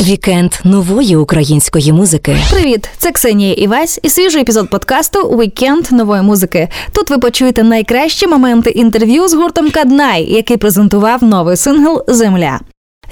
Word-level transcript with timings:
Вікенд 0.00 0.52
нової 0.64 1.16
української 1.16 1.92
музики. 1.92 2.36
Привіт, 2.50 2.88
це 2.98 3.12
Ксенія 3.12 3.52
Івась 3.52 4.00
і 4.02 4.08
свіжий 4.08 4.42
епізод 4.42 4.70
подкасту 4.70 5.18
Вікенд 5.20 5.92
нової 5.92 6.22
музики. 6.22 6.68
Тут 6.92 7.10
ви 7.10 7.18
почуєте 7.18 7.62
найкращі 7.62 8.26
моменти 8.26 8.70
інтерв'ю 8.70 9.28
з 9.28 9.34
гуртом 9.34 9.70
Каднай, 9.70 10.32
який 10.32 10.56
презентував 10.56 11.24
новий 11.24 11.56
сингл 11.56 12.02
Земля. 12.08 12.60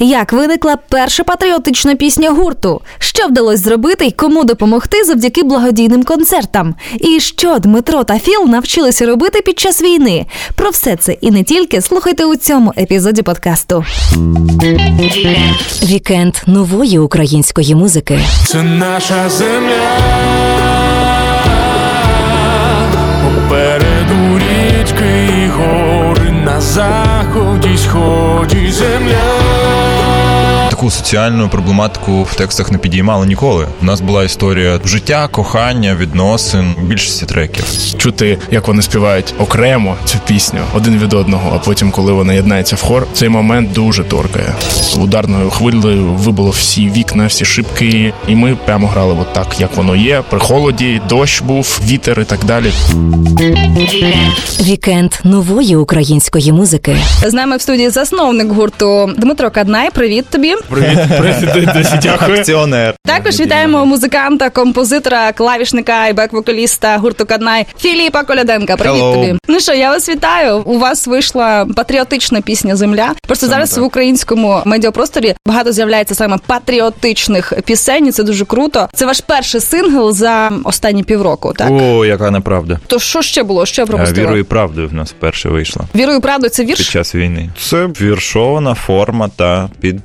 Як 0.02 0.32
виникла 0.32 0.76
перша 0.88 1.24
патріотична 1.24 1.94
пісня 1.94 2.30
гурту? 2.30 2.80
Що 2.98 3.26
вдалося 3.26 3.62
зробити 3.62 4.06
і 4.06 4.10
кому 4.10 4.44
допомогти 4.44 5.04
завдяки 5.04 5.42
благодійним 5.42 6.03
концертам? 6.03 6.74
І 7.01 7.21
що 7.21 7.58
Дмитро 7.58 8.04
та 8.04 8.19
Філ 8.19 8.47
навчилися 8.48 9.06
робити 9.06 9.42
під 9.42 9.58
час 9.58 9.83
війни? 9.83 10.26
Про 10.54 10.71
все 10.71 10.97
це 10.97 11.12
і 11.12 11.30
не 11.30 11.42
тільки 11.42 11.80
слухайте 11.80 12.24
у 12.24 12.37
цьому 12.37 12.72
епізоді 12.78 13.22
подкасту. 13.22 13.84
Вікенд 15.83 16.34
нової 16.46 16.98
української 16.98 17.75
музики. 17.75 18.19
Це 18.47 18.62
наша 18.62 19.28
земля. 19.28 19.98
Попереду 23.25 24.39
річки 24.39 25.28
і 25.45 25.48
гори 25.48 26.30
на 26.45 26.61
заході, 26.61 27.78
сході 27.78 28.73
земля. 28.73 29.90
Таку 30.80 30.91
соціальну 30.91 31.48
проблематику 31.48 32.23
в 32.23 32.34
текстах 32.34 32.73
не 32.73 32.79
підіймали 32.79 33.27
ніколи. 33.27 33.66
У 33.83 33.84
нас 33.84 34.01
була 34.01 34.25
історія 34.25 34.80
життя, 34.84 35.29
кохання, 35.29 35.95
відносин 35.95 36.75
більшості 36.83 37.27
треків. 37.27 37.65
чути, 37.98 38.39
як 38.51 38.69
вони 38.69 38.83
співають 38.83 39.34
окремо 39.39 39.97
цю 40.05 40.19
пісню 40.27 40.61
один 40.75 40.98
від 40.98 41.12
одного, 41.12 41.53
а 41.55 41.59
потім, 41.59 41.91
коли 41.91 42.12
вона 42.12 42.33
єднається 42.33 42.77
в 42.77 42.83
хор, 42.83 43.06
цей 43.12 43.29
момент 43.29 43.73
дуже 43.73 44.05
торкає. 44.05 44.55
Ударною 44.98 45.51
хвилею 45.51 46.06
вибило 46.06 46.51
всі 46.51 46.91
вікна, 46.91 47.27
всі 47.27 47.45
шибки, 47.45 48.12
і 48.28 48.37
ми 48.37 48.56
прямо 48.65 48.89
грали 48.89 49.17
от 49.20 49.33
так, 49.33 49.61
як 49.61 49.77
воно 49.77 49.97
є. 49.97 50.23
При 50.31 50.39
холоді, 50.39 51.03
дощ 51.08 51.41
був, 51.41 51.81
вітер 51.86 52.20
і 52.20 52.25
так 52.25 52.45
далі. 52.45 52.73
Вікенд 54.61 55.12
нової 55.25 55.77
української 55.77 56.53
музики. 56.53 56.97
З 57.27 57.33
нами 57.33 57.56
в 57.56 57.62
студії 57.62 57.91
засновник 57.91 58.53
гурту 58.53 59.11
Дмитро 59.17 59.51
Каднай. 59.51 59.91
Привіт 59.91 60.27
тобі. 60.31 60.55
Привіт, 60.71 60.99
привіт, 61.19 61.69
досі 61.75 61.99
дякую. 62.03 62.39
Акціонер. 62.39 62.95
Також 63.05 63.41
вітаємо 63.41 63.87
музиканта, 63.87 64.51
композитора, 64.51 65.33
клавішника 65.33 66.07
і 66.07 66.13
бек-вокаліста 66.13 66.99
гурту 66.99 67.27
Каднай 67.27 67.67
Філіпа 67.79 68.25
Коляденка. 68.25 68.77
Привіт 68.77 69.03
Hello. 69.03 69.15
тобі. 69.15 69.39
Ну 69.48 69.61
що, 69.61 69.73
я 69.75 69.91
вас 69.91 70.09
вітаю. 70.09 70.63
У 70.65 70.79
вас 70.79 71.07
вийшла 71.07 71.67
патріотична 71.77 72.41
пісня 72.41 72.77
Земля. 72.77 73.13
Просто 73.27 73.47
зараз 73.47 73.79
в 73.79 73.83
українському 73.83 74.63
медіапросторі 74.65 75.35
багато 75.47 75.73
з'являється 75.73 76.15
саме 76.15 76.39
патріотичних 76.47 77.53
пісень. 77.65 78.07
і 78.07 78.13
Це 78.13 78.23
дуже 78.23 78.45
круто. 78.45 78.89
Це 78.95 79.07
ваш 79.07 79.21
перший 79.21 79.61
сингл 79.61 80.13
за 80.13 80.53
останні 80.65 81.05
півроку. 81.05 81.53
Так 81.57 81.71
О, 81.71 82.05
яка 82.05 82.31
неправда. 82.31 82.79
то 82.87 82.98
що 82.98 83.23
ще 83.23 83.43
було? 83.43 83.67
Що 83.67 83.83
я 83.83 83.87
пропустила? 83.87 84.27
Вірою 84.27 84.41
і 84.41 84.45
правдою 84.45 84.89
в 84.89 84.95
нас 84.95 85.11
вперше 85.11 85.48
вийшла 85.48 85.83
Вірою 85.95 86.19
і 86.19 86.21
правдою 86.21 86.51
це 86.51 86.65
під 86.65 86.79
час 86.79 87.15
війни. 87.15 87.51
Це 87.61 87.87
віршована 87.87 88.75
форма 88.75 89.29
та 89.37 89.69
під 89.81 90.01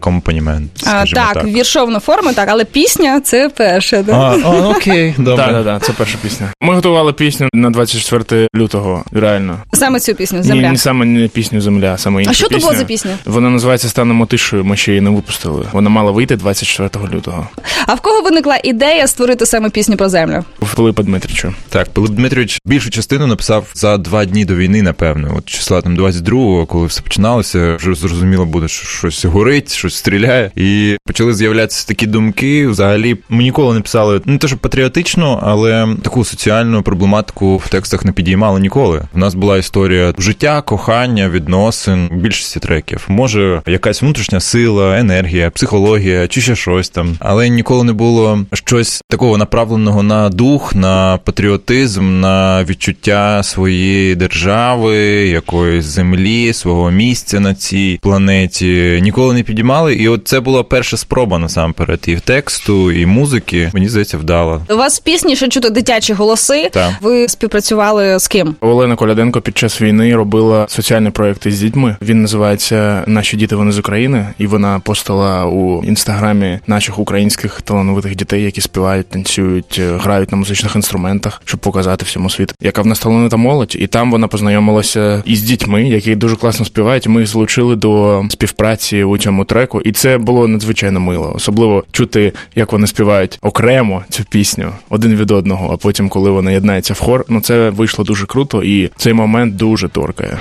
акомпанімент. 0.00 0.70
А, 0.86 1.04
так, 1.04 1.34
так, 1.34 1.44
віршовна 1.44 2.00
форма, 2.00 2.32
так, 2.32 2.48
але 2.48 2.64
пісня 2.64 3.20
це 3.20 3.48
перше. 3.48 4.02
Да? 4.02 4.12
А, 4.12 4.38
а, 4.44 4.68
окей, 4.68 5.14
добре. 5.18 5.44
Так, 5.44 5.52
так, 5.52 5.64
так, 5.64 5.84
це 5.84 5.92
перша 5.92 6.18
пісня. 6.22 6.46
Ми 6.62 6.74
готували 6.74 7.12
пісню 7.12 7.48
на 7.54 7.70
24 7.70 8.48
лютого. 8.56 9.04
Реально. 9.12 9.58
Саме 9.72 10.00
цю 10.00 10.14
пісню 10.14 10.42
Земля. 10.42 10.70
ні 10.70 10.76
саме 10.76 11.04
не 11.04 11.28
пісню 11.28 11.60
Земля, 11.60 11.98
саме 11.98 12.20
інша 12.20 12.30
А 12.30 12.34
що 12.34 12.48
то 12.48 12.58
було 12.58 12.74
за 12.74 12.84
пісня? 12.84 13.18
Вона 13.24 13.50
називається 13.50 13.88
Станемо 13.88 14.26
тишою. 14.26 14.64
Ми 14.64 14.76
ще 14.76 14.90
її 14.90 15.00
не 15.00 15.10
випустили. 15.10 15.66
Вона 15.72 15.90
мала 15.90 16.10
вийти 16.10 16.36
24 16.36 17.14
лютого. 17.14 17.48
А 17.86 17.94
в 17.94 18.00
кого 18.00 18.22
виникла 18.22 18.58
ідея 18.64 19.06
створити 19.06 19.46
саме 19.46 19.70
пісню 19.70 19.96
про 19.96 20.08
землю? 20.08 20.44
В 20.62 20.74
Пилипа 20.74 21.02
Дмитричу. 21.02 21.54
Так, 21.68 21.88
Пилип 21.90 22.10
Дмитрович 22.10 22.58
більшу 22.64 22.90
частину 22.90 23.26
написав 23.26 23.66
за 23.74 23.96
два 23.98 24.24
дні 24.24 24.44
до 24.44 24.54
війни, 24.54 24.82
напевно. 24.82 25.34
От 25.38 25.46
числа 25.46 25.82
там 25.82 25.96
22-го, 25.96 26.66
коли 26.66 26.86
все 26.86 27.02
починалося, 27.02 27.76
вже 27.76 27.94
зрозуміло 27.94 28.44
буде, 28.46 28.68
що 28.68 28.86
щось 28.86 29.24
горить, 29.24 29.70
щось 29.90 29.98
стріляє. 29.98 30.50
І 30.56 30.96
почали 31.06 31.34
з'являтися 31.34 31.88
такі 31.88 32.06
думки. 32.06 32.68
Взагалі, 32.68 33.16
ми 33.28 33.42
ніколи 33.42 33.74
не 33.74 33.80
писали 33.80 34.20
не 34.24 34.38
те, 34.38 34.48
що 34.48 34.56
патріотично, 34.56 35.40
але 35.42 35.96
таку 36.02 36.24
соціальну 36.24 36.82
проблематику 36.82 37.56
в 37.56 37.68
текстах 37.68 38.04
не 38.04 38.12
підіймали 38.12 38.60
ніколи. 38.60 39.02
У 39.14 39.18
нас 39.18 39.34
була 39.34 39.58
історія 39.58 40.14
життя, 40.18 40.62
кохання, 40.62 41.28
відносин 41.28 42.08
в 42.12 42.16
більшості 42.16 42.60
треків. 42.60 43.04
Може, 43.08 43.62
якась 43.66 44.02
внутрішня 44.02 44.40
сила, 44.40 44.98
енергія, 44.98 45.50
психологія 45.50 46.28
чи 46.28 46.40
ще 46.40 46.56
щось 46.56 46.88
там, 46.88 47.16
але 47.20 47.48
ніколи 47.48 47.84
не 47.84 47.92
було 47.92 48.38
щось 48.52 49.02
такого 49.08 49.38
направленого 49.38 50.02
на 50.02 50.28
дух, 50.28 50.74
на 50.74 51.18
патріотизм, 51.24 52.20
на 52.20 52.64
відчуття 52.64 53.42
своєї 53.42 54.14
держави, 54.14 54.96
якоїсь 55.28 55.84
землі, 55.84 56.52
свого 56.52 56.90
місця 56.90 57.40
на 57.40 57.54
цій 57.54 57.98
планеті. 58.02 59.00
Ніколи 59.02 59.34
не 59.34 59.42
підіймали. 59.42 59.79
І 59.88 60.08
от 60.08 60.28
це 60.28 60.40
була 60.40 60.62
перша 60.62 60.96
спроба 60.96 61.38
насамперед 61.38 62.00
і 62.06 62.14
в 62.14 62.20
тексту, 62.20 62.92
і 62.92 63.06
музики. 63.06 63.70
Мені 63.74 63.88
здається, 63.88 64.18
вдала. 64.18 64.60
У 64.70 64.76
вас 64.76 65.00
в 65.00 65.02
пісні 65.02 65.36
ще 65.36 65.48
чути 65.48 65.70
дитячі 65.70 66.12
голоси. 66.12 66.68
Так. 66.72 66.92
Ви 67.00 67.28
співпрацювали 67.28 68.18
з 68.18 68.28
ким? 68.28 68.54
Олена 68.60 68.96
Коляденко 68.96 69.40
під 69.40 69.58
час 69.58 69.82
війни 69.82 70.16
робила 70.16 70.66
соціальний 70.68 71.10
проект 71.10 71.46
із 71.46 71.60
дітьми. 71.60 71.96
Він 72.02 72.22
називається 72.22 73.04
Наші 73.06 73.36
діти 73.36 73.56
вони 73.56 73.72
з 73.72 73.78
України, 73.78 74.26
і 74.38 74.46
вона 74.46 74.80
постала 74.80 75.46
у 75.46 75.84
інстаграмі 75.84 76.58
наших 76.66 76.98
українських 76.98 77.62
талановитих 77.62 78.16
дітей, 78.16 78.42
які 78.42 78.60
співають, 78.60 79.08
танцюють, 79.08 79.76
е, 79.78 79.96
грають 79.96 80.32
на 80.32 80.38
музичних 80.38 80.76
інструментах, 80.76 81.42
щоб 81.44 81.60
показати 81.60 82.04
всьому 82.04 82.30
світу, 82.30 82.54
яка 82.60 82.82
в 82.82 82.86
нас 82.86 82.98
талановита 82.98 83.36
молодь. 83.36 83.76
І 83.78 83.86
там 83.86 84.10
вона 84.10 84.28
познайомилася 84.28 85.22
із 85.26 85.42
дітьми, 85.42 85.88
які 85.88 86.14
дуже 86.14 86.36
класно 86.36 86.66
співають. 86.66 87.08
Ми 87.08 87.20
їх 87.20 87.30
залучили 87.30 87.76
до 87.76 88.22
співпраці 88.30 89.04
у 89.04 89.18
цьому 89.18 89.44
треку, 89.44 89.69
і 89.84 89.92
це 89.92 90.18
було 90.18 90.48
надзвичайно 90.48 91.00
мило. 91.00 91.32
Особливо 91.34 91.84
чути, 91.92 92.32
як 92.54 92.72
вони 92.72 92.86
співають 92.86 93.38
окремо 93.42 94.02
цю 94.08 94.24
пісню 94.24 94.72
один 94.90 95.16
від 95.16 95.30
одного. 95.30 95.70
А 95.72 95.76
потім, 95.76 96.08
коли 96.08 96.30
вона 96.30 96.50
єднається 96.50 96.94
в 96.94 96.98
хор, 96.98 97.24
ну 97.28 97.40
це 97.40 97.70
вийшло 97.70 98.04
дуже 98.04 98.26
круто, 98.26 98.62
і 98.62 98.90
цей 98.96 99.12
момент 99.12 99.56
дуже 99.56 99.88
торкає. 99.88 100.38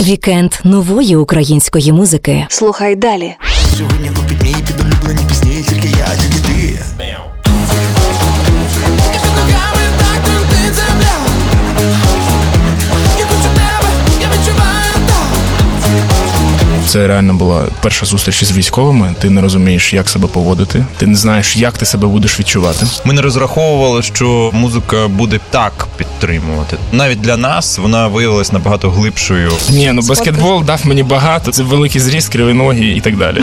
Вікенд 0.00 0.52
нової 0.64 1.16
української 1.16 1.92
музики. 1.92 2.46
Слухай 2.48 2.96
далі. 2.96 3.34
Сьогодні 3.76 4.08
купіть 4.08 4.42
мій 4.42 4.54
під 4.66 4.80
улюблені 4.80 5.28
пісні, 5.28 5.64
тільки 5.68 5.88
я, 5.88 6.06
тільки 6.16 6.41
Це 16.92 17.06
реально 17.06 17.34
була 17.34 17.64
перша 17.82 18.06
зустріч 18.06 18.42
із 18.42 18.52
військовими. 18.52 19.14
Ти 19.20 19.30
не 19.30 19.40
розумієш, 19.40 19.94
як 19.94 20.08
себе 20.08 20.28
поводити. 20.28 20.84
Ти 20.96 21.06
не 21.06 21.14
знаєш, 21.14 21.56
як 21.56 21.78
ти 21.78 21.86
себе 21.86 22.08
будеш 22.08 22.40
відчувати. 22.40 22.86
Ми 23.04 23.14
не 23.14 23.22
розраховували, 23.22 24.02
що 24.02 24.50
музика 24.52 25.08
буде 25.08 25.40
так 25.50 25.86
підтримувати. 25.96 26.76
Навіть 26.92 27.20
для 27.20 27.36
нас 27.36 27.78
вона 27.78 28.08
виявилась 28.08 28.52
набагато 28.52 28.90
глибшою. 28.90 29.52
Ні, 29.70 29.92
ну 29.92 30.02
баскетбол 30.02 30.64
дав 30.64 30.80
мені 30.84 31.02
багато. 31.02 31.52
Це 31.52 31.62
великий 31.62 32.00
зріст, 32.00 32.32
криві 32.32 32.52
ноги 32.52 32.84
і 32.84 33.00
так 33.00 33.16
далі. 33.16 33.42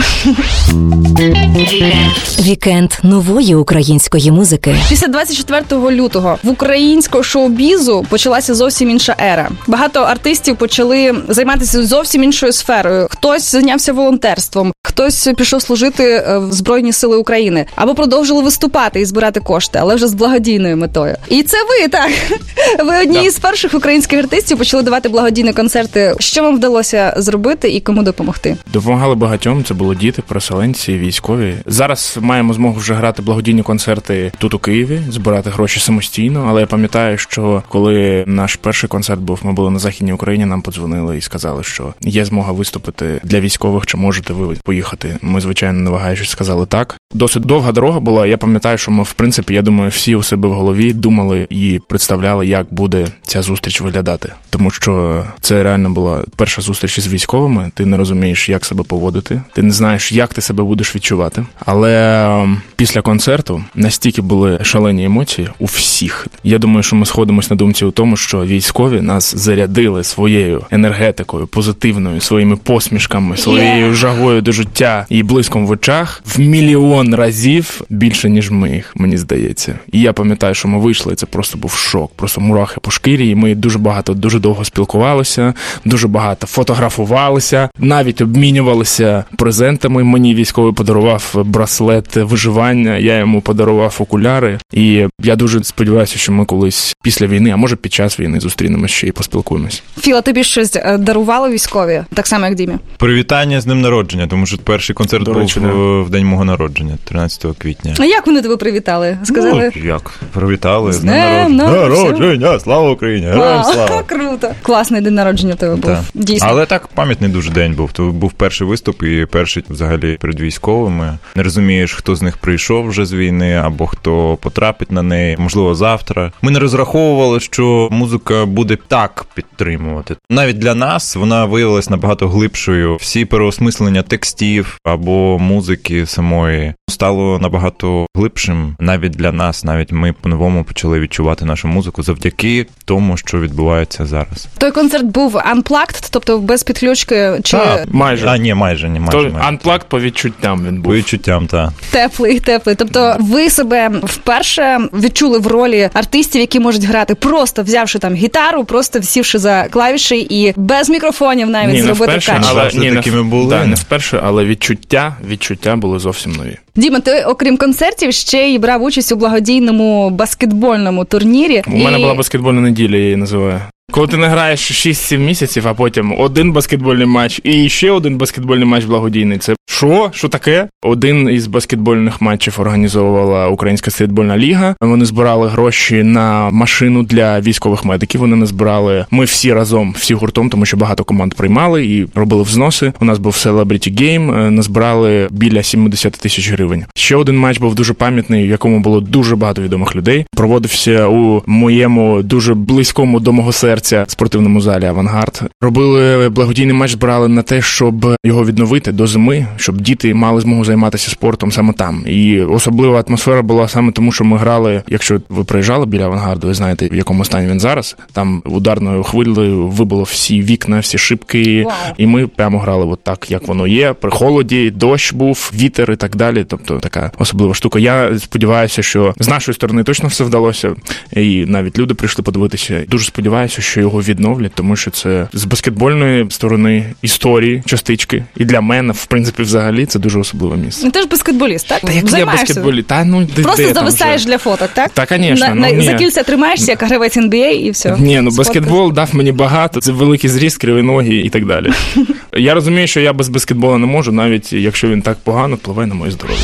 Вікенд 2.40 2.92
нової 3.02 3.54
української 3.54 4.30
музики. 4.30 4.76
Після 4.88 5.06
24 5.06 5.90
лютого 5.90 6.38
в 6.42 6.48
українського 6.48 7.24
шоу-бізу 7.24 8.06
почалася 8.08 8.54
зовсім 8.54 8.90
інша 8.90 9.16
ера. 9.20 9.48
Багато 9.66 10.00
артистів 10.00 10.56
почали 10.56 11.14
займатися 11.28 11.86
зовсім 11.86 12.24
іншою 12.24 12.52
сферою. 12.52 13.06
Хтось 13.10 13.39
зайнявся 13.42 13.92
волонтерством, 13.92 14.72
хтось 14.82 15.28
пішов 15.36 15.62
служити 15.62 16.04
е, 16.04 16.38
в 16.38 16.52
Збройні 16.52 16.92
Сили 16.92 17.16
України 17.16 17.66
або 17.74 17.94
продовжили 17.94 18.42
виступати 18.42 19.00
і 19.00 19.04
збирати 19.04 19.40
кошти, 19.40 19.78
але 19.82 19.94
вже 19.94 20.08
з 20.08 20.14
благодійною 20.14 20.76
метою. 20.76 21.16
І 21.28 21.42
це 21.42 21.56
ви 21.68 21.88
так. 21.88 22.10
Ви 22.86 23.02
одні 23.02 23.24
із 23.24 23.38
перших 23.38 23.74
українських 23.74 24.18
артистів 24.18 24.58
почали 24.58 24.82
давати 24.82 25.08
благодійні 25.08 25.52
концерти. 25.52 26.14
Що 26.18 26.42
вам 26.42 26.56
вдалося 26.56 27.14
зробити 27.16 27.70
і 27.70 27.80
кому 27.80 28.02
допомогти? 28.02 28.56
Допомагали 28.72 29.14
багатьом. 29.14 29.64
Це 29.64 29.74
були 29.74 29.96
діти, 29.96 30.22
переселенці, 30.22 30.98
військові. 30.98 31.54
Зараз 31.66 32.18
маємо 32.20 32.52
змогу 32.52 32.78
вже 32.78 32.94
грати 32.94 33.22
благодійні 33.22 33.62
концерти 33.62 34.32
тут 34.38 34.54
у 34.54 34.58
Києві, 34.58 35.00
збирати 35.10 35.50
гроші 35.50 35.80
самостійно. 35.80 36.46
Але 36.48 36.60
я 36.60 36.66
пам'ятаю, 36.66 37.18
що 37.18 37.62
коли 37.68 38.24
наш 38.26 38.56
перший 38.56 38.88
концерт 38.88 39.20
був, 39.20 39.40
ми 39.42 39.52
були 39.52 39.70
на 39.70 39.78
західній 39.78 40.12
Україні. 40.12 40.44
Нам 40.46 40.62
подзвонили 40.62 41.18
і 41.18 41.20
сказали, 41.20 41.62
що 41.62 41.94
є 42.00 42.24
змога 42.24 42.52
виступити 42.52 43.20
для 43.30 43.40
військових, 43.40 43.86
чи 43.86 43.96
можете 43.96 44.32
ви 44.32 44.56
поїхати. 44.64 45.18
Ми, 45.22 45.40
звичайно, 45.40 45.80
не 45.80 45.90
вагаючись, 45.90 46.30
сказали 46.30 46.66
так. 46.66 46.96
Досить 47.14 47.42
довга 47.42 47.72
дорога 47.72 48.00
була. 48.00 48.26
Я 48.26 48.38
пам'ятаю, 48.38 48.78
що 48.78 48.90
ми, 48.90 49.02
в 49.02 49.12
принципі, 49.12 49.54
я 49.54 49.62
думаю, 49.62 49.90
всі 49.90 50.14
у 50.14 50.22
себе 50.22 50.48
в 50.48 50.52
голові 50.52 50.92
думали 50.92 51.46
і 51.50 51.80
представляли, 51.88 52.46
як 52.46 52.66
буде 52.70 53.06
ця 53.22 53.42
зустріч 53.42 53.80
виглядати. 53.80 54.32
Тому 54.50 54.70
що 54.70 55.24
це 55.40 55.62
реально 55.62 55.90
була 55.90 56.24
перша 56.36 56.62
зустріч 56.62 56.98
із 56.98 57.08
військовими. 57.08 57.70
Ти 57.74 57.86
не 57.86 57.96
розумієш, 57.96 58.48
як 58.48 58.64
себе 58.64 58.82
поводити, 58.84 59.42
ти 59.54 59.62
не 59.62 59.70
знаєш, 59.70 60.12
як 60.12 60.34
ти 60.34 60.40
себе 60.40 60.64
будеш 60.64 60.96
відчувати. 60.96 61.46
Але 61.64 62.48
після 62.76 63.02
концерту 63.02 63.64
настільки 63.74 64.22
були 64.22 64.58
шалені 64.62 65.04
емоції 65.04 65.48
у 65.58 65.64
всіх. 65.64 66.26
Я 66.44 66.58
думаю, 66.58 66.82
що 66.82 66.96
ми 66.96 67.06
сходимось 67.06 67.50
на 67.50 67.56
думці 67.56 67.84
у 67.84 67.90
тому, 67.90 68.16
що 68.16 68.44
військові 68.44 69.00
нас 69.00 69.34
зарядили 69.36 70.04
своєю 70.04 70.64
енергетикою, 70.70 71.46
позитивною, 71.46 72.20
своїми 72.20 72.56
посмішками, 72.56 73.19
своєю 73.36 73.94
жагою 73.94 74.42
до 74.42 74.52
життя 74.52 75.06
і 75.08 75.22
блиском 75.22 75.66
в 75.66 75.70
очах 75.70 76.22
в 76.26 76.40
мільйон 76.40 77.14
разів 77.14 77.80
більше, 77.90 78.30
ніж 78.30 78.50
ми 78.50 78.70
їх, 78.70 78.92
мені 78.96 79.18
здається. 79.18 79.78
І 79.92 80.00
я 80.00 80.12
пам'ятаю, 80.12 80.54
що 80.54 80.68
ми 80.68 80.78
вийшли, 80.78 81.12
і 81.12 81.16
це 81.16 81.26
просто 81.26 81.58
був 81.58 81.72
шок, 81.72 82.12
просто 82.16 82.40
мурахи 82.40 82.80
по 82.80 82.90
шкірі. 82.90 83.28
І 83.28 83.34
ми 83.34 83.54
дуже 83.54 83.78
багато, 83.78 84.14
дуже 84.14 84.38
довго 84.38 84.64
спілкувалися, 84.64 85.54
дуже 85.84 86.08
багато 86.08 86.46
фотографувалися, 86.46 87.70
навіть 87.78 88.20
обмінювалися 88.20 89.24
презентами. 89.36 90.04
Мені 90.04 90.34
військовий 90.34 90.72
подарував 90.72 91.32
браслет 91.44 92.16
виживання. 92.16 92.96
Я 92.96 93.18
йому 93.18 93.40
подарував 93.40 93.96
окуляри. 93.98 94.58
І 94.72 95.06
я 95.22 95.36
дуже 95.36 95.64
сподіваюся, 95.64 96.18
що 96.18 96.32
ми 96.32 96.44
колись 96.44 96.96
після 97.02 97.26
війни, 97.26 97.50
а 97.50 97.56
може 97.56 97.76
під 97.76 97.92
час 97.92 98.20
війни, 98.20 98.40
зустрінемося 98.40 98.94
ще 98.94 99.06
і 99.06 99.12
поспілкуємось. 99.12 99.82
Філа, 100.00 100.22
тобі 100.22 100.44
щось 100.44 100.76
е, 100.76 100.98
дарували 100.98 101.50
військові, 101.50 102.04
так 102.14 102.26
само 102.26 102.46
як 102.46 102.54
Дімі. 102.54 102.74
Привітання 103.10 103.60
з 103.60 103.64
днем 103.64 103.80
народження, 103.80 104.26
тому 104.26 104.46
що 104.46 104.58
перший 104.58 104.94
концерт 104.94 105.24
До 105.24 105.32
був 105.32 105.42
речі, 105.42 105.60
в, 105.60 106.02
в 106.02 106.10
день 106.10 106.26
мого 106.26 106.44
народження, 106.44 106.98
13 107.04 107.46
квітня. 107.58 107.94
А 107.98 108.04
як 108.04 108.26
вони 108.26 108.42
тебе 108.42 108.56
привітали? 108.56 109.18
Сказали. 109.24 109.72
Ну, 109.76 109.82
як? 109.84 110.20
Привітали 110.32 110.92
З 110.92 111.00
днем 111.00 111.56
народження. 111.56 112.10
народження. 112.10 112.60
Слава 112.60 112.90
Україні! 112.90 113.26
Героям 113.26 113.62
Вау, 113.62 113.72
слава! 113.72 114.02
круто. 114.06 114.50
Класний 114.62 115.00
день 115.00 115.14
народження 115.14 115.54
у 115.54 115.56
тебе 115.56 115.76
був. 115.76 115.96
Дійсно. 116.14 116.48
Але 116.50 116.66
так 116.66 116.88
пам'ятний 116.88 117.30
дуже 117.30 117.50
день 117.50 117.74
був. 117.74 117.92
То 117.92 118.06
був 118.06 118.32
перший 118.32 118.66
виступ 118.66 119.02
і 119.02 119.26
перший 119.30 119.64
взагалі 119.68 120.18
перед 120.20 120.40
військовими. 120.40 121.18
Не 121.34 121.42
розумієш, 121.42 121.94
хто 121.94 122.16
з 122.16 122.22
них 122.22 122.36
прийшов 122.36 122.88
вже 122.88 123.06
з 123.06 123.12
війни, 123.12 123.54
або 123.64 123.86
хто 123.86 124.38
потрапить 124.40 124.92
на 124.92 125.02
неї, 125.02 125.36
можливо, 125.38 125.74
завтра. 125.74 126.32
Ми 126.42 126.50
не 126.50 126.58
розраховували, 126.58 127.40
що 127.40 127.88
музика 127.90 128.46
буде 128.46 128.78
так 128.88 129.24
підтримувати. 129.34 130.16
Навіть 130.30 130.58
для 130.58 130.74
нас 130.74 131.16
вона 131.16 131.44
виявилась 131.44 131.90
набагато 131.90 132.28
глибшою. 132.28 132.89
Всі 132.96 133.24
переосмислення 133.24 134.02
текстів 134.02 134.78
або 134.84 135.38
музики 135.38 136.06
самої 136.06 136.74
стало 136.88 137.38
набагато 137.38 138.06
глибшим 138.16 138.76
навіть 138.80 139.12
для 139.12 139.32
нас. 139.32 139.64
Навіть 139.64 139.92
ми 139.92 140.12
по-новому 140.12 140.64
почали 140.64 141.00
відчувати 141.00 141.44
нашу 141.44 141.68
музику 141.68 142.02
завдяки 142.02 142.66
тому, 142.84 143.16
що 143.16 143.40
відбувається 143.40 144.06
зараз. 144.06 144.48
Той 144.58 144.70
концерт 144.70 145.04
був 145.04 145.36
unplugged, 145.36 146.08
тобто 146.10 146.38
без 146.38 146.62
підключки 146.62 147.40
чи 147.42 147.56
Так. 147.56 147.84
Майже. 147.90 148.26
А, 148.28 148.38
ні, 148.38 148.54
майже, 148.54 148.88
ні, 148.88 149.00
майже. 149.00 149.18
Майже. 149.18 149.46
анплакт 149.48 149.88
по 149.88 150.00
відчуттям 150.00 150.64
він 150.66 150.76
По 150.76 150.82
був. 150.82 150.92
відчуттям, 150.94 151.46
так. 151.46 151.70
теплий, 151.90 152.40
теплий. 152.40 152.76
Тобто, 152.76 153.16
ви 153.20 153.50
себе 153.50 153.90
вперше 154.04 154.78
відчули 154.92 155.38
в 155.38 155.46
ролі 155.46 155.90
артистів, 155.92 156.40
які 156.40 156.60
можуть 156.60 156.84
грати, 156.84 157.14
просто 157.14 157.62
взявши 157.62 157.98
там 157.98 158.14
гітару, 158.14 158.64
просто 158.64 159.02
сівши 159.02 159.38
за 159.38 159.66
клавіші 159.70 160.26
і 160.30 160.52
без 160.56 160.88
мікрофонів 160.88 161.50
навіть 161.50 161.74
Ні, 161.74 161.82
зробити 161.82 162.04
вперше, 162.10 162.32
кач. 162.32 162.46
але 162.50 162.70
Завжди 162.80 162.90
ні, 162.90 162.96
не, 162.96 163.02
такими 163.02 163.22
були. 163.22 163.50
Да, 163.50 163.66
не 163.66 163.74
вперше, 163.74 164.20
але 164.24 164.44
відчуття, 164.44 165.16
відчуття 165.28 165.76
були 165.76 165.98
зовсім 165.98 166.32
нові. 166.32 166.56
Діма, 166.76 167.00
ти 167.00 167.24
окрім 167.24 167.56
концертів 167.56 168.12
ще 168.12 168.38
й 168.48 168.58
брав 168.58 168.82
участь 168.82 169.12
у 169.12 169.16
благодійному 169.16 170.10
баскетбольному 170.10 171.04
турнірі. 171.04 171.62
У 171.66 171.76
мене 171.76 171.98
була 171.98 172.14
баскетбольна 172.14 172.60
неділя, 172.60 172.96
я 172.96 173.02
її 173.02 173.16
називаю. 173.16 173.60
Коли 173.90 174.06
ти 174.06 174.16
не 174.16 174.28
граєш 174.28 174.86
6-7 174.86 175.18
місяців, 175.18 175.68
а 175.68 175.74
потім 175.74 176.14
один 176.18 176.52
баскетбольний 176.52 177.06
матч 177.06 177.40
і 177.44 177.68
ще 177.68 177.90
один 177.90 178.16
баскетбольний 178.18 178.64
матч 178.64 178.84
благодійний. 178.84 179.38
Це 179.38 179.54
що? 179.66 180.10
Що 180.14 180.28
таке? 180.28 180.68
Один 180.82 181.28
із 181.28 181.46
баскетбольних 181.46 182.22
матчів 182.22 182.56
організовувала 182.58 183.48
Українська 183.48 183.90
стрітбольна 183.90 184.38
ліга. 184.38 184.74
Вони 184.80 185.04
збирали 185.04 185.48
гроші 185.48 186.02
на 186.02 186.50
машину 186.50 187.02
для 187.02 187.40
військових 187.40 187.84
медиків. 187.84 188.20
Вони 188.20 188.36
не 188.36 188.46
збирали. 188.46 189.06
Ми 189.10 189.24
всі 189.24 189.52
разом, 189.52 189.94
всі 189.98 190.14
гуртом, 190.14 190.50
тому 190.50 190.66
що 190.66 190.76
багато 190.76 191.04
команд 191.04 191.34
приймали 191.34 191.86
і 191.86 192.06
робили 192.14 192.42
взноси. 192.42 192.92
У 193.00 193.04
нас 193.04 193.18
був 193.18 193.32
Celebrity 193.32 194.00
Game, 194.00 194.46
е, 194.46 194.50
назбирали 194.50 195.28
біля 195.30 195.62
70 195.62 196.12
тисяч 196.12 196.50
гривень. 196.50 196.84
Ще 196.94 197.16
один 197.16 197.38
матч 197.38 197.58
був 197.58 197.74
дуже 197.74 197.92
пам'ятний, 197.92 198.46
в 198.46 198.50
якому 198.50 198.80
було 198.80 199.00
дуже 199.00 199.36
багато 199.36 199.62
відомих 199.62 199.96
людей. 199.96 200.26
Проводився 200.36 201.06
у 201.06 201.42
моєму 201.46 202.22
дуже 202.22 202.54
близькому 202.54 203.20
до 203.20 203.32
мого 203.32 203.52
серця 203.52 203.79
спортивному 203.86 204.60
залі 204.60 204.84
Авангард. 204.84 205.42
Робили 205.60 206.28
благодійний 206.28 206.74
матч, 206.74 206.92
збирали 206.92 207.28
на 207.28 207.42
те, 207.42 207.62
щоб 207.62 208.16
його 208.24 208.44
відновити 208.44 208.92
до 208.92 209.06
зими, 209.06 209.46
щоб 209.56 209.80
діти 209.80 210.14
мали 210.14 210.40
змогу 210.40 210.64
займатися 210.64 211.10
спортом 211.10 211.52
саме 211.52 211.72
там. 211.72 212.04
І 212.06 212.40
особлива 212.40 213.04
атмосфера 213.08 213.42
була 213.42 213.68
саме 213.68 213.92
тому, 213.92 214.12
що 214.12 214.24
ми 214.24 214.36
грали. 214.36 214.82
Якщо 214.88 215.20
ви 215.28 215.44
приїжджали 215.44 215.86
біля 215.86 216.04
авангарду, 216.04 216.46
ви 216.46 216.54
знаєте, 216.54 216.88
в 216.88 216.94
якому 216.94 217.24
стані 217.24 217.50
він 217.50 217.60
зараз. 217.60 217.96
Там 218.12 218.42
ударною 218.44 219.02
хвилею 219.02 219.66
вибило 219.66 220.02
всі 220.02 220.42
вікна, 220.42 220.78
всі 220.78 220.98
шибки, 220.98 221.62
Вау. 221.64 221.74
і 221.98 222.06
ми 222.06 222.26
прямо 222.26 222.58
грали 222.58 222.84
от 222.84 223.04
так, 223.04 223.30
як 223.30 223.48
воно 223.48 223.66
є. 223.66 223.92
При 223.92 224.10
холоді, 224.10 224.70
дощ 224.70 225.12
був, 225.12 225.52
вітер 225.54 225.92
і 225.92 225.96
так 225.96 226.16
далі. 226.16 226.44
Тобто 226.48 226.78
така 226.78 227.12
особлива 227.18 227.54
штука. 227.54 227.78
Я 227.78 228.18
сподіваюся, 228.18 228.82
що 228.82 229.14
з 229.18 229.28
нашої 229.28 229.54
сторони 229.54 229.82
точно 229.82 230.08
все 230.08 230.24
вдалося, 230.24 230.74
і 231.12 231.44
навіть 231.46 231.78
люди 231.78 231.94
прийшли 231.94 232.24
подивитися. 232.24 232.84
Дуже 232.88 233.04
сподіваюся, 233.04 233.62
що 233.62 233.69
його 233.76 234.02
відновлять, 234.02 234.52
тому 234.54 234.76
що 234.76 234.90
це 234.90 235.28
з 235.32 235.44
баскетбольної 235.44 236.26
сторони 236.30 236.94
історії, 237.02 237.62
частички. 237.66 238.24
І 238.36 238.44
для 238.44 238.60
мене, 238.60 238.92
в 238.92 239.06
принципі, 239.06 239.42
взагалі, 239.42 239.86
це 239.86 239.98
дуже 239.98 240.18
особливе 240.18 240.56
місце. 240.56 240.82
Ну, 240.84 240.90
ти 240.90 241.00
ж 241.00 241.06
баскетболіст, 241.06 241.68
так? 241.68 241.80
Та 241.80 241.92
як 241.92 242.04
я 242.04 242.10
Займаєшся. 242.10 242.46
баскетболі? 242.46 242.82
Та 242.82 243.04
ну 243.04 243.26
де, 243.36 243.42
Просто 243.42 243.62
де 243.62 243.74
зависаєш 243.74 244.24
для 244.24 244.38
фоток, 244.38 244.68
так? 244.74 244.90
Та, 244.90 245.06
конечно, 245.06 245.54
На, 245.54 245.54
ну, 245.54 245.76
на, 245.76 245.82
за 245.82 245.94
кільця 245.94 246.22
тримаєшся, 246.22 246.72
як 246.72 246.82
гравець 246.82 247.16
NBA 247.16 247.50
і 247.50 247.70
все. 247.70 247.96
Ні, 247.98 248.20
ну 248.20 248.30
баскетбол 248.30 248.92
дав 248.92 249.08
мені 249.12 249.32
багато. 249.32 249.80
Це 249.80 249.92
великий 249.92 250.30
зріст, 250.30 250.58
криві 250.58 250.82
ноги 250.82 251.14
і 251.14 251.28
так 251.28 251.46
далі. 251.46 251.70
Я 252.36 252.54
розумію, 252.54 252.86
що 252.86 253.00
я 253.00 253.12
без 253.12 253.28
баскетбола 253.28 253.78
не 253.78 253.86
можу, 253.86 254.12
навіть 254.12 254.52
якщо 254.52 254.88
він 254.88 255.02
так 255.02 255.16
погано 255.24 255.56
впливає 255.56 255.88
на 255.88 255.94
моє 255.94 256.12
здоров'я. 256.12 256.36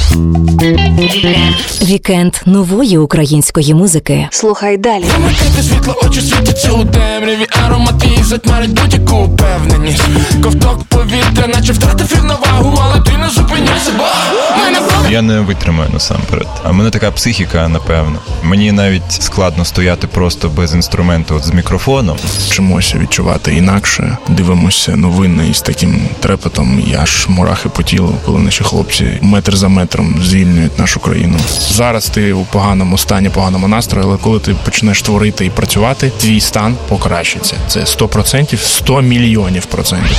Вікенд 1.82 2.34
нової 2.46 2.98
української 2.98 3.74
музики. 3.74 4.28
Слухай 4.30 4.76
далі. 4.76 5.04
Світло, 5.60 6.00
очі 6.08 6.20
світяться 6.20 6.72
у 6.72 6.84
темряві, 7.20 7.46
аромати 7.66 8.08
і 8.20 8.22
затьмарить 8.22 8.80
будь-яку 8.80 9.24
впевненість. 9.24 10.02
Ковток 10.42 10.84
повітря, 10.84 11.46
наче 11.54 11.72
втратив 11.72 12.14
рівновагу, 12.14 12.78
але 12.82 13.00
ти 13.00 13.18
не 13.18 13.28
зупиняйся, 13.28 13.90
бо 13.98 14.04
Я 15.10 15.22
не 15.22 15.40
витримаю 15.40 15.90
насамперед. 15.92 16.46
А 16.64 16.70
в 16.70 16.74
мене 16.74 16.90
така 16.90 17.10
психіка, 17.10 17.68
напевно. 17.68 18.18
Мені 18.42 18.72
навіть 18.72 19.12
складно 19.12 19.64
стояти 19.64 20.06
просто 20.06 20.48
без 20.48 20.74
інструменту, 20.74 21.34
от 21.34 21.44
з 21.44 21.50
мікрофоном. 21.50 22.16
Вчимося 22.48 22.98
відчувати 22.98 23.54
інакше, 23.54 24.16
дивимося 24.28 24.96
новини 24.96 25.48
із 25.50 25.60
таким 25.60 26.08
трепетом, 26.20 26.82
і 26.86 26.94
аж 26.94 27.26
мурахи 27.28 27.68
по 27.68 27.82
тілу, 27.82 28.14
коли 28.24 28.38
наші 28.38 28.64
хлопці 28.64 29.18
метр 29.22 29.56
за 29.56 29.68
метром 29.68 30.14
звільнюють 30.22 30.78
нашу 30.78 31.00
країну. 31.00 31.38
Зараз 31.70 32.06
ти 32.06 32.32
у 32.32 32.44
поганому 32.44 32.98
стані, 32.98 33.30
поганому 33.30 33.68
настрої, 33.68 34.06
але 34.08 34.16
коли 34.16 34.40
ти 34.40 34.54
почнеш 34.64 35.02
творити 35.02 35.46
і 35.46 35.50
працювати, 35.50 36.12
твій 36.20 36.40
стан 36.40 36.76
покращиться. 37.08 37.56
Це 37.68 37.80
100%, 37.80 38.56
100 38.56 39.00
мільйонів 39.02 39.66
процентів. 39.66 40.16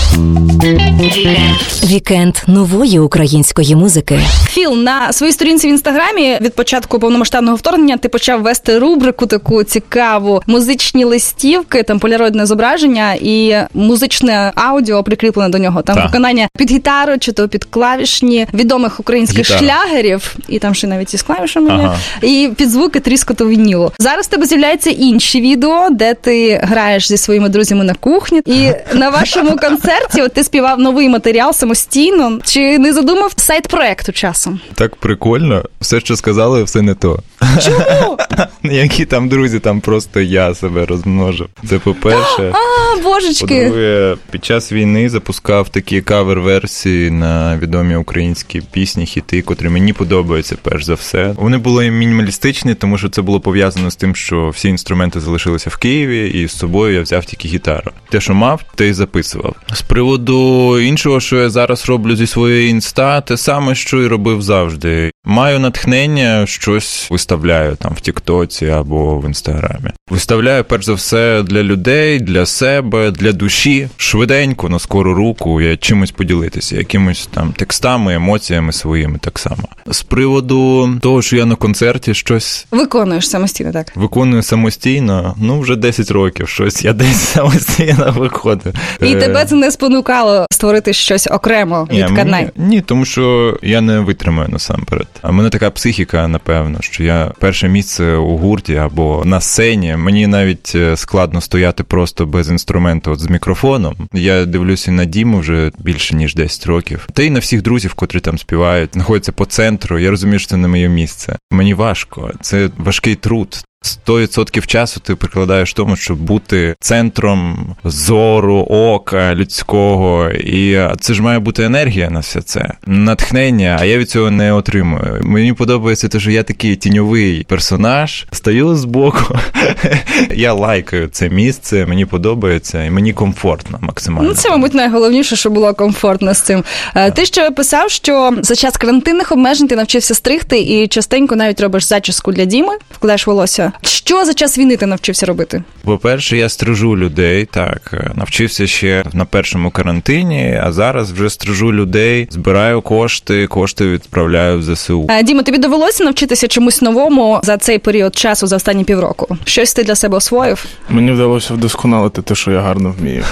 Вікенд 1.85 2.35
нової 2.47 2.99
української 2.99 3.75
музики. 3.75 4.19
Філ, 4.49 4.77
на 4.77 5.13
своїй 5.13 5.31
сторінці 5.33 5.67
в 5.67 5.69
інстаграмі 5.69 6.37
від 6.41 6.55
початку 6.55 6.99
повномасштабного 6.99 7.57
вторгнення 7.57 7.97
ти 7.97 8.09
почав 8.09 8.41
вести 8.41 8.79
рубрику 8.79 9.25
таку 9.25 9.63
цікаву 9.63 10.41
музичні 10.47 11.03
листівки, 11.05 11.83
там 11.83 11.99
полароїдне 11.99 12.45
зображення 12.45 13.13
і 13.13 13.55
музичне 13.73 14.51
аудіо 14.55 15.03
прикріплене 15.03 15.49
до 15.49 15.57
нього. 15.57 15.81
Там 15.81 15.95
Так. 15.95 16.05
виконання 16.05 16.47
під 16.57 16.71
гітару 16.71 17.17
чи 17.19 17.31
то 17.31 17.47
під 17.47 17.63
клавішні 17.63 18.47
відомих 18.53 18.99
українських 18.99 19.39
Гітара. 19.51 19.59
шлягерів, 19.59 20.35
і 20.47 20.59
там 20.59 20.75
ще 20.75 20.87
навіть 20.87 21.13
із 21.13 21.21
клавішами 21.21 21.69
Ага. 21.71 21.97
і 22.21 22.49
під 22.57 22.71
звуки 22.71 22.99
тріскоту 22.99 23.47
вінілу. 23.47 23.91
Зараз 23.99 24.25
в 24.25 24.29
тебе 24.29 24.45
з'являються 24.45 24.89
інші 24.89 25.41
відео, 25.41 25.87
де 25.91 26.13
ти 26.13 26.66
граєш 26.67 27.07
зі 27.07 27.17
своїми 27.17 27.49
друзями 27.49 27.83
на 27.83 27.93
кухні. 27.93 28.41
І 28.45 28.71
на 28.93 29.09
вашому 29.09 29.55
концерті 29.55 30.21
от 30.21 30.33
ти 30.33 30.43
співав 30.43 30.79
новий 30.79 31.09
матеріал 31.09 31.53
самостійно. 31.53 32.39
Чи 32.45 32.79
не 32.79 32.93
задумав 32.93 33.33
side 33.35 33.67
проекту 33.67 34.11
часом? 34.11 34.59
Так 34.75 34.95
прикольно. 34.95 35.63
Все, 35.81 35.99
що 35.99 36.15
сказали, 36.15 36.63
все 36.63 36.81
не 36.81 36.93
то. 36.93 37.19
Чому? 37.65 38.17
Які 38.63 39.05
там 39.05 39.29
друзі, 39.29 39.59
там 39.59 39.81
просто 39.81 40.21
я 40.21 40.55
себе 40.55 40.85
розмножив. 40.85 41.47
Це 41.69 41.79
по-перше. 41.79 42.53
А, 42.53 43.01
божечки. 43.03 43.45
По-друге, 43.45 44.15
під 44.31 44.45
час 44.45 44.71
війни 44.71 45.09
запускав 45.09 45.69
такі 45.69 46.01
кавер-версії 46.01 47.11
на 47.11 47.57
відомі 47.57 47.95
українські 47.95 48.61
пісні, 48.71 49.05
хіти, 49.05 49.41
котрі 49.41 49.69
мені 49.69 49.93
подобаються 49.93 50.55
перш 50.61 50.85
за 50.85 50.93
все. 50.93 51.33
Вони 51.37 51.57
були 51.57 51.91
мінімалістичні, 51.91 52.75
тому 52.75 52.97
що 52.97 53.09
це 53.09 53.21
було 53.21 53.39
пов'язано 53.39 53.91
з 53.91 53.95
тим, 53.95 54.15
що 54.15 54.49
всі 54.49 54.67
інструменти 54.69 55.19
залишилися 55.19 55.69
в 55.69 55.77
Києві, 55.77 56.29
і 56.29 56.45
з 56.57 56.59
собою 56.59 56.93
я 56.95 57.01
взяв 57.01 57.25
тільки 57.25 57.47
гітару. 57.47 57.91
Те, 58.09 58.21
що 58.21 58.33
мав, 58.33 58.63
те 58.75 58.87
й 58.87 58.93
записував. 58.93 59.55
З 59.73 59.81
приводу 59.81 60.79
іншого, 60.79 61.19
що 61.19 61.35
я 61.35 61.49
зараз 61.49 61.89
роблю 61.89 62.15
зі 62.15 62.27
своєї 62.27 62.69
інста, 62.69 63.21
те 63.21 63.37
саме, 63.37 63.75
що 63.75 64.01
і 64.01 64.07
робив 64.07 64.41
завжди. 64.41 65.11
Маю 65.25 65.59
натхнення, 65.59 66.45
щось 66.45 67.07
виставляю 67.11 67.75
там 67.75 67.93
в 67.93 68.01
Тіктоці 68.01 68.65
або 68.65 69.19
в 69.19 69.25
інстаграмі. 69.25 69.89
Виставляю 70.09 70.63
перш 70.63 70.85
за 70.85 70.93
все 70.93 71.43
для 71.43 71.63
людей, 71.63 72.19
для 72.19 72.45
себе, 72.45 73.11
для 73.11 73.31
душі. 73.31 73.89
Швиденько 73.97 74.69
на 74.69 74.79
скору 74.79 75.13
руку 75.13 75.61
я 75.61 75.77
чимось 75.77 76.11
поділитися, 76.11 76.75
якимось 76.75 77.29
там 77.33 77.53
текстами, 77.53 78.13
емоціями 78.13 78.73
своїми 78.73 79.19
так 79.19 79.39
само. 79.39 79.63
З 79.85 80.01
приводу 80.01 80.89
того, 81.01 81.21
що 81.21 81.37
я 81.37 81.45
на 81.45 81.55
концерті 81.55 82.13
щось 82.13 82.67
Виконуєш 82.71 83.29
самостійно, 83.29 83.71
так. 83.71 83.91
виконую 83.95 84.43
самостійно, 84.43 85.35
ну 85.37 85.59
вже 85.59 85.75
10 85.75 86.11
років, 86.11 86.46
щось 86.47 86.85
я 86.85 86.93
десь 86.93 87.17
самостійно 87.33 88.11
виходив. 88.17 88.73
І 89.01 89.05
Е, 89.13 89.15
тебе 89.15 89.45
це 89.45 89.55
не 89.55 89.71
спонукало 89.71 90.45
створити 90.51 90.93
щось 90.93 91.27
окремо 91.31 91.87
від 91.91 92.05
Канай. 92.15 92.49
мені- 92.57 92.69
ні, 92.69 92.81
тому 92.81 93.05
що 93.05 93.57
я 93.61 93.81
не 93.81 93.99
витримаю 93.99 94.49
насамперед. 94.49 95.07
А 95.21 95.29
в 95.29 95.33
мене 95.33 95.49
така 95.49 95.71
психіка, 95.71 96.27
напевно, 96.27 96.77
що 96.81 97.03
я 97.03 97.31
перше 97.39 97.67
місце 97.69 98.15
у 98.15 98.37
гурті 98.37 98.75
або 98.75 99.21
на 99.25 99.41
сцені. 99.41 99.95
Мені 99.97 100.27
навіть 100.27 100.71
е, 100.75 100.97
складно 100.97 101.41
стояти 101.41 101.83
просто 101.83 102.25
без 102.25 102.49
інструменту, 102.49 103.11
от 103.11 103.19
з 103.19 103.29
мікрофоном. 103.29 103.95
Я 104.13 104.45
дивлюся 104.45 104.91
на 104.91 105.05
Діму 105.05 105.39
вже 105.39 105.71
більше 105.79 106.15
ніж 106.15 106.35
10 106.35 106.65
років. 106.67 107.07
Та 107.13 107.23
й 107.23 107.29
на 107.29 107.39
всіх 107.39 107.61
друзів, 107.61 107.93
котрі 107.93 108.19
там 108.19 108.37
співають, 108.37 108.89
знаходяться 108.93 109.31
по 109.31 109.45
центру. 109.45 109.99
Я 109.99 110.09
розумію, 110.09 110.39
що 110.39 110.49
це 110.49 110.57
не 110.57 110.67
моє 110.67 110.89
місце. 110.89 111.35
Мені 111.51 111.73
важко, 111.73 112.31
це 112.41 112.69
важкий 112.77 113.15
труд. 113.15 113.63
100% 114.07 114.65
часу 114.65 114.99
ти 114.99 115.15
прикладаєш 115.15 115.73
тому, 115.73 115.95
щоб 115.95 116.17
бути 116.17 116.75
центром 116.79 117.57
зору, 117.83 118.67
ока 118.69 119.35
людського. 119.35 120.29
І 120.29 120.79
це 120.99 121.13
ж 121.13 121.21
має 121.21 121.39
бути 121.39 121.63
енергія 121.63 122.09
на 122.09 122.19
все 122.19 122.41
це, 122.41 122.71
натхнення, 122.85 123.77
а 123.79 123.85
я 123.85 123.97
від 123.97 124.09
цього 124.09 124.31
не 124.31 124.53
отримую. 124.53 125.21
Мені 125.23 125.53
подобається 125.53 126.07
те, 126.07 126.19
що 126.19 126.31
я 126.31 126.43
такий 126.43 126.75
тіньовий 126.75 127.43
персонаж, 127.43 128.25
стою 128.31 128.75
збоку, 128.75 129.35
я 130.35 130.53
лайкаю 130.53 131.07
це 131.07 131.29
місце, 131.29 131.85
мені 131.85 132.05
подобається 132.05 132.83
і 132.83 132.89
мені 132.89 133.13
комфортно 133.13 133.77
максимально. 133.81 134.29
Ну, 134.29 134.35
це, 134.35 134.49
мабуть, 134.49 134.73
найголовніше, 134.73 135.35
що 135.35 135.49
було 135.49 135.73
комфортно 135.73 136.33
з 136.33 136.41
цим. 136.41 136.63
Е, 136.95 137.11
Ти 137.11 137.25
ще 137.25 137.51
писав, 137.51 137.89
що 137.89 138.33
за 138.41 138.55
час 138.55 138.77
карантинних 138.77 139.31
обмежень 139.31 139.67
ти 139.67 139.75
навчився 139.75 140.15
стригти 140.15 140.59
і 140.59 140.87
частенько 140.87 141.35
навіть 141.35 141.61
робиш 141.61 141.85
зачіску 141.85 142.31
для 142.31 142.45
Діми, 142.45 142.73
вкладаєш 142.91 143.27
волосся. 143.27 143.66
Що 143.81 144.25
за 144.25 144.33
час 144.33 144.57
війни 144.57 144.77
ти 144.77 144.85
навчився 144.85 145.25
робити? 145.25 145.63
По-перше, 145.83 146.37
я 146.37 146.49
стрижу 146.49 146.97
людей. 146.97 147.45
Так, 147.45 148.11
навчився 148.15 148.67
ще 148.67 149.03
на 149.13 149.25
першому 149.25 149.71
карантині, 149.71 150.59
а 150.63 150.71
зараз 150.71 151.11
вже 151.11 151.29
стрижу 151.29 151.73
людей, 151.73 152.27
збираю 152.31 152.81
кошти, 152.81 153.47
кошти 153.47 153.87
відправляю 153.87 154.59
в 154.59 154.63
ЗСУ. 154.63 155.07
Е, 155.09 155.23
Діма, 155.23 155.43
тобі 155.43 155.57
довелося 155.57 156.03
навчитися 156.03 156.47
чомусь 156.47 156.81
новому 156.81 157.39
за 157.43 157.57
цей 157.57 157.79
період 157.79 158.15
часу, 158.15 158.47
за 158.47 158.55
останні 158.55 158.83
півроку? 158.83 159.37
Щось 159.45 159.73
ти 159.73 159.83
для 159.83 159.95
себе 159.95 160.17
освоїв? 160.17 160.65
Мені 160.89 161.11
вдалося 161.11 161.53
вдосконалити 161.53 162.21
те, 162.21 162.35
що 162.35 162.51
я 162.51 162.61
гарно 162.61 162.95
вмію. 162.99 163.23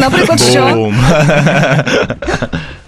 Наприклад, 0.00 0.40
що? 0.40 0.92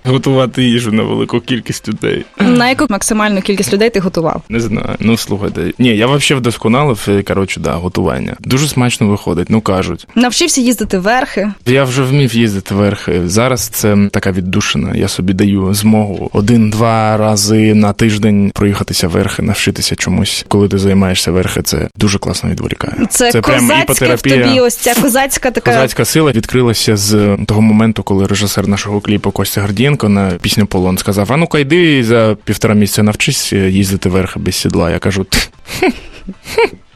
Готувати 0.04 0.62
їжу 0.64 0.92
на 0.92 1.02
велику 1.02 1.40
кількість 1.40 1.88
людей. 1.88 2.25
На 2.40 2.69
яку 2.69 2.87
максимальну 2.88 3.40
кількість 3.42 3.73
людей 3.73 3.90
ти 3.90 4.00
готував? 4.00 4.42
Не 4.49 4.61
знаю. 4.61 4.88
Ну 5.00 5.16
слухайте. 5.16 5.73
Ні, 5.78 5.97
я 5.97 6.07
взагалі 6.07 6.40
вдосконалив, 6.40 7.07
е, 7.09 7.23
коротше, 7.23 7.61
да, 7.61 7.73
готування. 7.75 8.37
Дуже 8.40 8.69
смачно 8.69 9.07
виходить, 9.09 9.50
ну 9.50 9.61
кажуть. 9.61 10.07
Навчився 10.14 10.61
їздити 10.61 10.99
верхи. 10.99 11.52
Я 11.66 11.85
вже 11.85 12.02
вмів 12.02 12.35
їздити 12.37 12.75
верхи. 12.75 13.21
Зараз 13.28 13.69
це 13.69 13.97
така 14.12 14.33
віддушина. 14.33 14.95
Я 14.95 15.09
собі 15.09 15.33
даю 15.33 15.75
змогу 15.75 16.30
один-два 16.33 17.16
рази 17.16 17.75
на 17.75 17.92
тиждень 17.92 18.50
проїхатися 18.54 19.09
верхи, 19.09 19.42
навчитися 19.42 19.97
чомусь. 19.97 20.45
Коли 20.49 20.69
ти 20.69 20.78
займаєшся 20.78 21.30
верхи, 21.33 21.62
це 21.62 21.88
дуже 21.97 22.19
класно 22.19 22.50
відволікає. 22.50 23.07
Це, 23.11 23.30
прям 23.33 23.42
козацьке 23.42 23.80
в 23.80 23.83
іпотерапія. 23.83 24.45
тобі, 24.47 24.61
ось 24.61 24.76
ця 24.76 24.95
козацька 24.95 25.50
така. 25.50 25.71
Козацька 25.71 26.04
сила 26.04 26.33
відкрилася 26.33 26.97
з 26.97 27.37
того 27.47 27.61
моменту, 27.61 28.02
коли 28.02 28.26
режисер 28.26 28.69
нашого 28.69 29.00
кліпу 29.00 29.30
Костя 29.30 29.61
Гордієнко 30.00 30.09
на 30.09 30.38
пісню 30.38 30.66
Полон 30.66 30.99
сказав: 30.99 31.33
А 31.33 31.37
ну-ка 31.37 31.59
йди 31.59 32.04
за 32.04 32.37
півтора 32.45 32.75
місяця 32.75 33.02
навчись 33.02 33.52
їздити 33.52 34.09
верхи 34.09 34.40
без 34.40 34.54
сідла. 34.54 34.90
Я 34.90 34.99
кажу. 34.99 35.26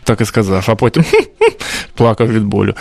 Так 0.05 0.21
і 0.21 0.25
сказав, 0.25 0.65
а 0.69 0.75
потім 0.75 1.05
плакав 1.95 2.33
від 2.33 2.45
болю. 2.45 2.75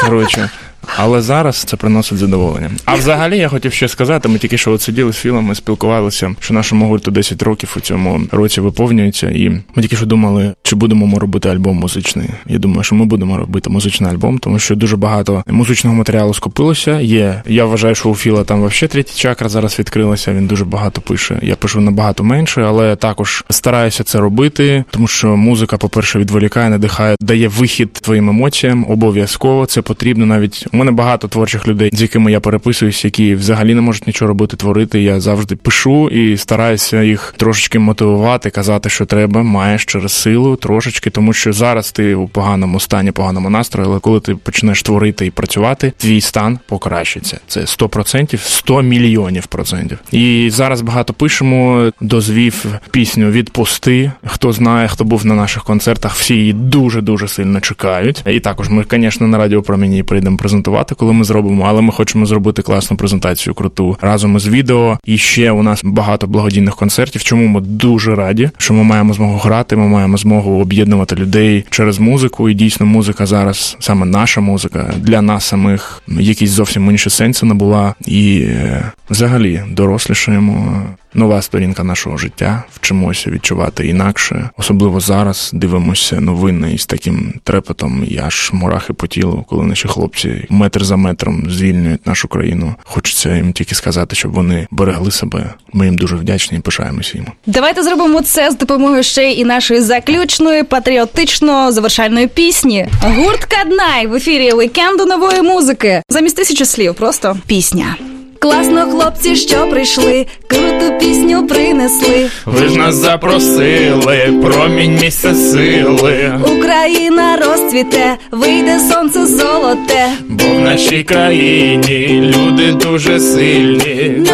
Коротше. 0.00 0.50
Але 0.96 1.22
зараз 1.22 1.56
це 1.56 1.76
приносить 1.76 2.18
задоволення. 2.18 2.70
А 2.84 2.94
взагалі 2.94 3.38
я 3.38 3.48
хотів 3.48 3.72
ще 3.72 3.88
сказати: 3.88 4.28
ми 4.28 4.38
тільки 4.38 4.58
що 4.58 4.72
от 4.72 4.82
сиділи 4.82 5.12
з 5.12 5.16
філами, 5.16 5.54
спілкувалися, 5.54 6.34
що 6.40 6.54
нашому 6.54 6.88
гурту 6.88 7.10
10 7.10 7.42
років 7.42 7.74
у 7.76 7.80
цьому 7.80 8.20
році 8.32 8.60
виповнюється, 8.60 9.30
і 9.30 9.48
ми 9.48 9.82
тільки 9.82 9.96
що 9.96 10.06
думали, 10.06 10.54
чи 10.62 10.76
будемо 10.76 11.06
ми 11.06 11.18
робити 11.18 11.48
альбом 11.48 11.76
музичний. 11.76 12.28
Я 12.46 12.58
думаю, 12.58 12.82
що 12.82 12.94
ми 12.94 13.04
будемо 13.04 13.36
робити 13.36 13.70
музичний 13.70 14.10
альбом, 14.10 14.38
тому 14.38 14.58
що 14.58 14.74
дуже 14.74 14.96
багато 14.96 15.44
музичного 15.46 15.96
матеріалу 15.96 16.34
скопилося. 16.34 17.00
Є 17.00 17.42
я 17.46 17.64
вважаю, 17.64 17.94
що 17.94 18.08
у 18.08 18.14
Філа 18.14 18.44
там 18.44 18.60
вообще 18.60 18.88
третя 18.88 19.12
чакра 19.16 19.48
зараз 19.48 19.78
відкрилася. 19.78 20.32
Він 20.32 20.46
дуже 20.46 20.64
багато 20.64 21.00
пише. 21.00 21.38
Я 21.42 21.56
пишу 21.56 21.80
набагато 21.80 22.24
менше, 22.24 22.62
але 22.62 22.96
також 22.96 23.44
стараюся 23.50 24.04
це 24.04 24.20
робити, 24.20 24.84
тому 24.90 25.06
що 25.06 25.36
музика, 25.36 25.76
по-перше, 25.76 26.18
відволікає, 26.18 26.70
надихає, 26.70 27.16
дає 27.20 27.48
вихід 27.48 27.92
твоїм 27.92 28.28
емоціям. 28.28 28.86
Обов'язково 28.88 29.66
це 29.66 29.82
потрібно. 29.82 30.26
Навіть 30.26 30.66
у 30.76 30.78
мене 30.78 30.90
багато 30.90 31.28
творчих 31.28 31.68
людей, 31.68 31.90
з 31.92 32.02
якими 32.02 32.32
я 32.32 32.40
переписуюсь, 32.40 33.04
які 33.04 33.34
взагалі 33.34 33.74
не 33.74 33.80
можуть 33.80 34.06
нічого 34.06 34.28
робити, 34.28 34.56
творити. 34.56 35.02
Я 35.02 35.20
завжди 35.20 35.56
пишу 35.56 36.08
і 36.08 36.36
стараюся 36.36 37.02
їх 37.02 37.34
трошечки 37.36 37.78
мотивувати, 37.78 38.50
казати, 38.50 38.90
що 38.90 39.04
треба, 39.04 39.42
маєш 39.42 39.84
через 39.84 40.12
силу 40.12 40.56
трошечки, 40.56 41.10
тому 41.10 41.32
що 41.32 41.52
зараз 41.52 41.92
ти 41.92 42.14
у 42.14 42.28
поганому 42.28 42.80
стані, 42.80 43.12
поганому 43.12 43.50
настрої, 43.50 43.88
але 43.88 44.00
коли 44.00 44.20
ти 44.20 44.34
почнеш 44.34 44.82
творити 44.82 45.26
і 45.26 45.30
працювати, 45.30 45.92
твій 45.96 46.20
стан 46.20 46.58
покращиться. 46.68 47.40
Це 47.48 47.60
100%, 47.60 48.38
100 48.38 48.82
мільйонів 48.82 49.46
процентів. 49.46 49.98
І 50.12 50.48
зараз 50.52 50.80
багато 50.80 51.12
пишемо. 51.12 51.90
Дозвів 52.00 52.64
пісню 52.90 53.30
Відпусти. 53.30 54.12
Хто 54.26 54.52
знає, 54.52 54.88
хто 54.88 55.04
був 55.04 55.26
на 55.26 55.34
наших 55.34 55.64
концертах, 55.64 56.14
всі 56.14 56.34
її 56.34 56.52
дуже 56.52 57.00
дуже 57.00 57.28
сильно 57.28 57.60
чекають. 57.60 58.22
І 58.26 58.40
також 58.40 58.68
ми, 58.68 58.84
звісно, 58.90 59.26
на 59.26 59.38
радіо 59.38 59.62
промені 59.62 60.02
прийдемо 60.02 60.36
презентувати, 60.36 60.65
коли 60.96 61.12
ми 61.12 61.24
зробимо, 61.24 61.64
але 61.68 61.80
ми 61.80 61.92
хочемо 61.92 62.26
зробити 62.26 62.62
класну 62.62 62.96
презентацію 62.96 63.54
круту 63.54 63.96
разом 64.00 64.36
із 64.36 64.48
відео. 64.48 64.98
І 65.04 65.18
ще 65.18 65.50
у 65.50 65.62
нас 65.62 65.80
багато 65.84 66.26
благодійних 66.26 66.76
концертів. 66.76 67.22
Чому 67.22 67.46
ми 67.46 67.60
дуже 67.60 68.14
раді, 68.14 68.50
що 68.58 68.74
ми 68.74 68.82
маємо 68.82 69.12
змогу 69.12 69.38
грати, 69.38 69.76
ми 69.76 69.88
маємо 69.88 70.16
змогу 70.16 70.60
об'єднувати 70.60 71.16
людей 71.16 71.64
через 71.70 71.98
музику. 71.98 72.48
І 72.48 72.54
дійсно, 72.54 72.86
музика 72.86 73.26
зараз, 73.26 73.76
саме 73.80 74.06
наша 74.06 74.40
музика, 74.40 74.94
для 74.96 75.22
нас 75.22 75.44
самих 75.44 76.02
якісь 76.08 76.50
зовсім 76.50 76.90
інші 76.90 77.10
сенси 77.10 77.46
набула. 77.46 77.94
І 78.06 78.40
е, 78.40 78.92
взагалі 79.10 79.62
дорослішаємо. 79.70 80.82
Нова 81.16 81.42
сторінка 81.42 81.84
нашого 81.84 82.16
життя, 82.16 82.62
вчимося 82.72 83.30
відчувати 83.30 83.86
інакше. 83.86 84.50
Особливо 84.56 85.00
зараз 85.00 85.50
дивимося 85.54 86.20
новини 86.20 86.74
із 86.74 86.86
таким 86.86 87.32
трепетом, 87.44 88.04
і 88.08 88.18
аж 88.18 88.50
мурахи 88.52 88.92
по 88.92 89.06
тілу, 89.06 89.44
коли 89.48 89.64
наші 89.64 89.88
хлопці 89.88 90.46
метр 90.56 90.84
за 90.84 90.96
метром 90.96 91.50
звільнюють 91.50 92.06
нашу 92.06 92.28
країну. 92.28 92.74
Хочеться 92.84 93.36
їм 93.36 93.52
тільки 93.52 93.74
сказати, 93.74 94.16
щоб 94.16 94.32
вони 94.32 94.66
берегли 94.70 95.10
себе. 95.10 95.54
Ми 95.72 95.84
їм 95.86 95.98
дуже 95.98 96.16
вдячні 96.16 96.58
і 96.58 96.60
пишаємося 96.60 97.12
їм. 97.14 97.26
Давайте 97.46 97.82
зробимо 97.82 98.22
це 98.22 98.50
з 98.50 98.56
допомогою 98.56 99.02
ще 99.02 99.32
і 99.32 99.44
нашої 99.44 99.80
заключної 99.80 100.62
патріотично 100.62 101.72
завершальної 101.72 102.26
пісні. 102.26 102.86
Гурт 103.02 103.44
Каднай 103.44 104.06
в 104.06 104.14
ефірі 104.14 104.52
вікенду 104.52 105.06
нової 105.06 105.42
музики. 105.42 106.02
Замість 106.08 106.36
тисячі 106.36 106.64
слів, 106.64 106.94
просто 106.94 107.36
пісня. 107.46 107.96
Класно, 108.38 108.80
хлопці, 108.90 109.36
що 109.36 109.68
прийшли, 109.70 110.26
круту 110.46 110.98
пісню 111.00 111.46
принесли. 111.46 112.30
Ви 112.46 112.68
ж 112.68 112.76
нас 112.78 112.94
запросили, 112.94 114.34
промінь 114.42 114.98
місця 115.02 115.34
сили. 115.34 116.40
Україна 116.56 117.36
розцвіте, 117.36 118.16
вийде 118.32 118.80
сонце 118.90 119.26
золоте. 119.26 120.08
Бо 120.28 120.44
в 120.44 120.60
нашій 120.60 121.02
країні 121.02 122.32
люди 122.36 122.72
дуже 122.72 123.20
сильні. 123.20 124.26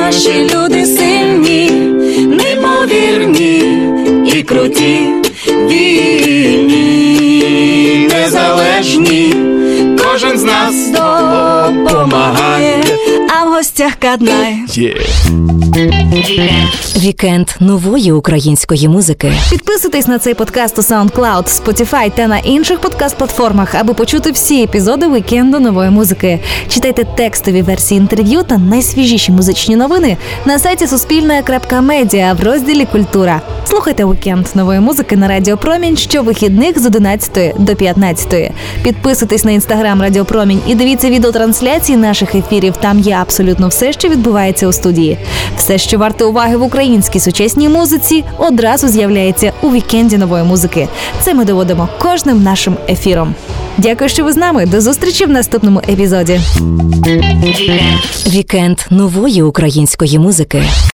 Наші 0.00 0.50
люди 0.54 0.86
сильні, 0.86 1.70
неймовірні 2.16 3.62
і 4.34 4.42
круті. 4.42 4.98
А 13.86 13.88
в 13.88 13.92
гостях 16.16 16.96
Вікенд 16.96 17.48
нової 17.60 18.12
української 18.12 18.88
музики. 18.88 19.32
Підписуйтесь 19.50 20.06
на 20.06 20.18
цей 20.18 20.34
подкаст 20.34 20.78
у 20.78 20.82
SoundCloud, 20.82 21.44
Spotify 21.44 22.10
та 22.14 22.26
на 22.26 22.38
інших 22.38 22.80
подкаст-платформах, 22.80 23.76
аби 23.80 23.94
почути 23.94 24.30
всі 24.30 24.62
епізоди 24.62 25.08
вікенду 25.08 25.60
нової 25.60 25.90
музики. 25.90 26.40
Читайте 26.68 27.04
текстові 27.04 27.62
версії 27.62 28.00
інтерв'ю 28.00 28.42
та 28.42 28.58
найсвіжіші 28.58 29.32
музичні 29.32 29.76
новини 29.76 30.16
на 30.44 30.58
сайті 30.58 30.86
Суспільне.Медіа 30.86 32.32
в 32.32 32.44
розділі 32.44 32.86
Культура. 32.92 33.42
Слухайте 33.68 34.04
вікенд 34.04 34.46
нової 34.54 34.80
музики 34.80 35.16
на 35.16 35.28
Радіо 35.28 35.56
Промінь 35.56 35.96
щовихідних 35.96 36.78
з 36.78 36.86
11 36.86 37.54
до 37.58 37.76
15. 37.76 38.52
Підписуйтесь 38.82 39.44
на 39.44 39.50
інстаграм 39.50 40.02
Радіо 40.02 40.24
Промінь 40.24 40.60
і 40.66 40.74
дивіться 40.74 41.10
відеотрансляції 41.10 41.98
наших 41.98 42.34
ефірів. 42.34 42.74
Там 42.76 43.00
є 43.00 43.18
абсолютно 43.20 43.68
все, 43.68 43.92
що 43.92 44.08
відбувається 44.08 44.68
у 44.68 44.72
студії. 44.72 45.18
Все, 45.56 45.78
що 45.78 45.98
варте 45.98 46.24
уваги 46.24 46.56
в 46.56 46.62
українській 46.62 47.20
сучасній 47.20 47.68
музиці, 47.68 48.24
одразу 48.38 48.88
з'являється 48.88 49.52
у 49.62 49.70
вікенді 49.72 50.18
нової 50.18 50.44
музики. 50.44 50.88
Це 51.20 51.34
ми 51.34 51.44
доводимо 51.44 51.88
кожним 51.98 52.42
нашим 52.42 52.76
ефіром. 52.88 53.34
Дякую, 53.78 54.10
що 54.10 54.24
ви 54.24 54.32
з 54.32 54.36
нами. 54.36 54.66
До 54.66 54.80
зустрічі 54.80 55.24
в 55.24 55.30
наступному 55.30 55.78
епізоді. 55.88 56.40
Вікенд 58.26 58.78
нової 58.90 59.42
української 59.42 60.18
музики. 60.18 60.62